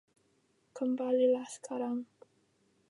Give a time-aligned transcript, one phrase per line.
[0.75, 1.97] Kembalilah sekarang.